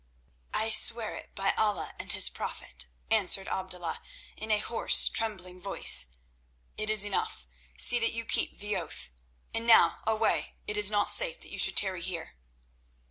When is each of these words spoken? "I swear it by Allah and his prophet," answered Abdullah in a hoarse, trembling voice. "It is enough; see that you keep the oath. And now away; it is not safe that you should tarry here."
"I 0.55 0.71
swear 0.71 1.15
it 1.15 1.35
by 1.35 1.53
Allah 1.59 1.93
and 1.99 2.11
his 2.11 2.27
prophet," 2.27 2.87
answered 3.11 3.47
Abdullah 3.47 4.01
in 4.35 4.49
a 4.49 4.57
hoarse, 4.57 5.07
trembling 5.07 5.61
voice. 5.61 6.07
"It 6.75 6.89
is 6.89 7.03
enough; 7.05 7.45
see 7.77 7.99
that 7.99 8.11
you 8.11 8.25
keep 8.25 8.57
the 8.57 8.75
oath. 8.75 9.11
And 9.53 9.67
now 9.67 9.99
away; 10.07 10.55
it 10.65 10.75
is 10.75 10.89
not 10.89 11.11
safe 11.11 11.39
that 11.41 11.51
you 11.51 11.59
should 11.59 11.77
tarry 11.77 12.01
here." 12.01 12.35